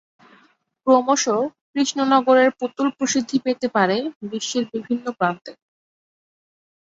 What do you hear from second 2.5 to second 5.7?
পুতুল প্রসিদ্ধি পেতে থাকে বিশ্বের বিভিন্ন প্রান্তে।